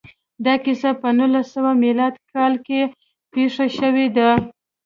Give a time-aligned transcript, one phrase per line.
[0.45, 2.81] دا کیسه په نولس سوه میلادي کال کې
[3.33, 4.29] پېښه شوې ده